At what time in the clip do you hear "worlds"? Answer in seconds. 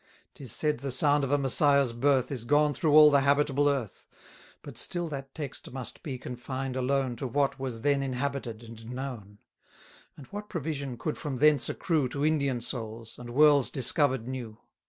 13.29-13.69